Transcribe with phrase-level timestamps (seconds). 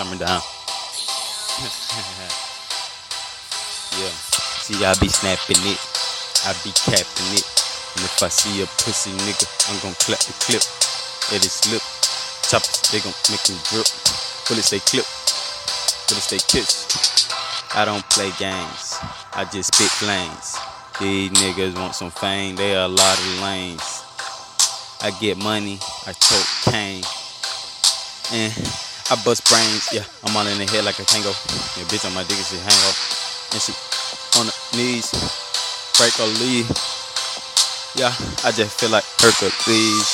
[0.00, 0.40] Summer down.
[4.00, 4.16] yeah.
[4.64, 5.76] See, I be snapping it.
[6.48, 7.44] I be capping it.
[7.44, 10.64] And if I see a pussy nigga, I'm gonna clap the clip.
[11.28, 11.84] Let it slip.
[12.48, 13.84] Choppers, they gon' make them drip.
[14.48, 15.04] Bullets, they clip.
[16.08, 16.88] Bullets, they kiss.
[17.76, 18.96] I don't play games.
[19.36, 20.56] I just spit flames.
[20.98, 22.56] These niggas want some fame.
[22.56, 24.00] They a lot of lanes.
[25.02, 25.78] I get money.
[26.06, 27.04] I tote cane.
[28.32, 29.90] And I bust brains.
[29.90, 31.34] Yeah, I'm all in the head like a tango.
[31.74, 32.94] Yeah, bitch on my dick, she hang up.
[33.50, 33.74] And she
[34.38, 35.10] on the knees.
[35.98, 36.70] Break or leave.
[37.98, 38.14] Yeah,
[38.46, 40.06] I just feel like Hercules.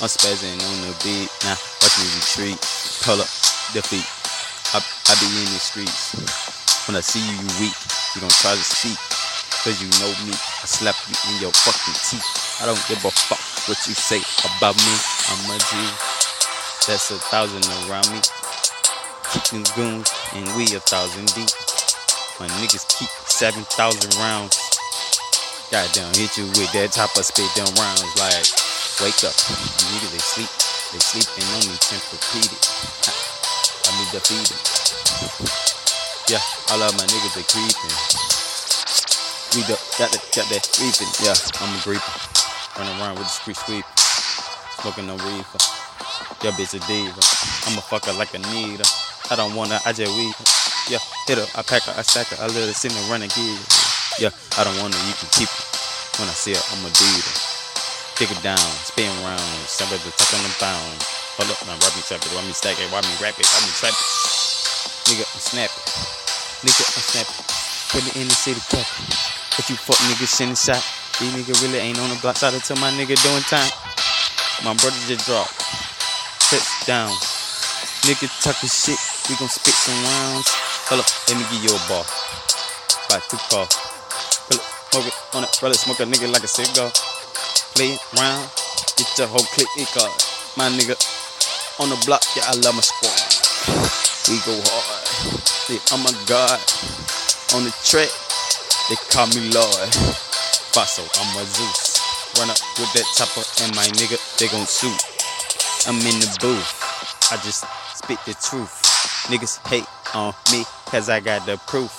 [0.00, 1.28] I'm spazzing on the beat.
[1.44, 2.56] Now, nah, watch me retreat.
[3.04, 3.28] Pull up,
[3.76, 4.08] defeat.
[4.72, 6.16] I, I be in the streets.
[6.88, 7.76] When I see you, you weak.
[8.16, 8.96] You don't try to speak.
[9.60, 10.32] Cause you know me.
[10.32, 12.24] I slap you in your fucking teeth.
[12.62, 14.24] I don't give a fuck what you say
[14.56, 14.94] about me.
[15.28, 16.27] I'm a G.
[16.86, 18.20] That's a thousand around me.
[19.32, 21.50] Keeping goons, and we a thousand deep.
[22.38, 23.66] My niggas keep 7,000
[24.22, 24.54] rounds.
[25.70, 28.46] Goddamn, hit you with that top of spit them rounds like
[29.02, 29.34] wake up.
[29.34, 30.52] You niggas they sleep.
[30.94, 32.62] They sleeping on me Tempur-Pedic.
[33.84, 34.56] I me defeated.
[36.28, 37.96] Yeah, all of my niggas they creeping.
[39.56, 41.12] We the, got that got that reaping.
[41.20, 42.16] Yeah, I'm a creeper.
[42.78, 43.84] Run around with the street sweep.
[44.80, 45.77] Smoking no reefer.
[46.38, 47.18] Yeah, bitch a diva.
[47.66, 48.86] I'm a fucker like a needle.
[49.26, 50.30] I don't wanna, I just weed.
[50.86, 53.26] Yeah, hit her, I pack her, I stack her, I let her see me run
[53.26, 53.58] and give
[54.22, 55.64] Yeah, I don't wanna, you can keep her.
[56.22, 57.34] When I see her, I'ma do her.
[58.14, 61.02] Take it down, spin around, somebody tuck on them pounds.
[61.42, 63.42] Hold up, now, rap me trap it, why me stack it, why me rap it,
[63.50, 64.08] why me trap it.
[65.10, 65.86] Nigga, I'm snapping.
[66.62, 67.42] Nigga, I'm snapping.
[67.90, 68.86] Put it in the city cap.
[69.58, 70.86] If you fuck niggas send shot,
[71.18, 73.66] these nigga really ain't on the block side until my nigga doing time.
[74.62, 75.87] My brother just dropped.
[76.48, 77.12] Touchdown.
[78.08, 78.96] Nigga talking shit,
[79.28, 80.48] we gon' spit some rounds.
[80.88, 82.08] Hold up, let me give you a ball.
[83.12, 83.68] By two call.
[84.48, 86.88] Pull up, smoke it on it, brother, smoke a nigga like a cigar.
[87.76, 88.48] Play it round,
[88.96, 90.08] get your whole clique card.
[90.56, 90.96] My nigga
[91.84, 93.20] on the block, yeah, I love my squad.
[94.32, 95.04] We go hard.
[95.68, 96.64] See, I'm a god.
[97.52, 98.08] On the track,
[98.88, 99.92] they call me Lord.
[100.72, 102.00] Faso, I'm a Zeus.
[102.40, 105.17] Run up with that chopper and my nigga, they gon' shoot.
[105.86, 107.30] I'm in the booth.
[107.30, 108.72] I just spit the truth.
[109.28, 111.92] Niggas hate on me cause I got the proof.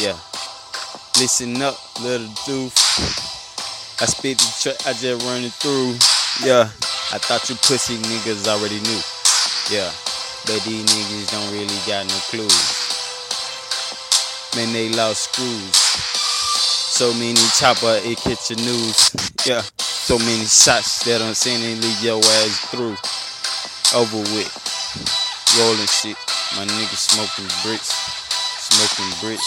[0.00, 0.16] Yeah.
[1.20, 2.72] Listen up, little doof.
[4.00, 5.94] I spit the track, I just run it through.
[6.44, 6.70] Yeah.
[7.12, 9.00] I thought you pussy niggas already knew.
[9.70, 9.92] Yeah.
[10.46, 12.82] But these niggas don't really got no clues.
[14.56, 15.76] Man, they lost screws.
[15.76, 19.12] So many chopper, it catch your news.
[19.46, 19.62] Yeah.
[20.02, 22.98] So many shots that I'm they leave your ass through.
[23.94, 24.50] Over with.
[25.54, 26.18] Rolling shit.
[26.58, 27.94] My nigga smoking bricks.
[28.66, 29.46] Smoking bricks.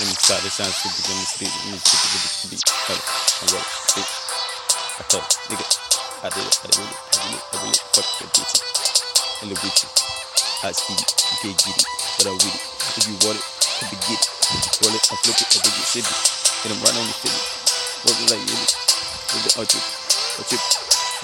[0.00, 0.40] Let me start.
[0.48, 0.96] This sounds stupid.
[0.96, 1.52] Let me speak.
[1.52, 2.64] Let me speak with the beat.
[2.88, 3.04] Hold up.
[3.04, 4.08] I roll it.
[4.96, 5.66] I told nigga.
[6.24, 6.56] I did it.
[6.56, 6.96] I did it.
[6.96, 7.44] I did it.
[7.52, 7.84] I did it.
[7.92, 8.54] Fuck that bitch.
[9.44, 9.80] Hello bitch.
[10.64, 11.12] I speed it.
[11.20, 11.88] You can't get it.
[12.16, 12.64] But I'm with it.
[12.96, 14.72] If you want it, you can get it.
[14.88, 15.04] Roll it.
[15.04, 15.52] I flip it.
[15.52, 15.84] I dig it.
[15.84, 16.20] Sip it.
[16.64, 17.44] Hit him right on the feel it.
[18.08, 18.91] Roll it like it.
[19.32, 19.80] I trip.
[19.80, 20.60] I trip.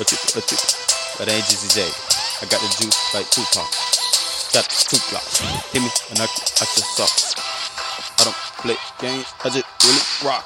[0.01, 0.21] I trip.
[0.33, 0.61] I trip.
[1.21, 1.85] But I ain't just a J.
[2.41, 3.69] I got the juice like Tupac.
[4.57, 5.45] Got two blocks.
[5.77, 7.37] Hit me and you out your socks.
[8.17, 10.41] I don't play games, I just really rock.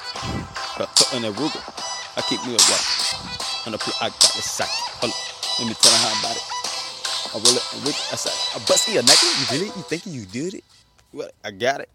[0.75, 1.63] Got in that Ruger.
[2.19, 2.85] I keep me a rock.
[3.67, 4.67] On the play, I got the sack.
[4.99, 5.19] Hold up,
[5.63, 6.47] let me tell her how about it.
[7.31, 8.09] I roll it and whip it.
[8.11, 9.23] I said, I bust you a nigga.
[9.39, 9.71] You really?
[9.71, 10.65] You think you did it?
[11.13, 11.31] What?
[11.45, 11.89] I got it.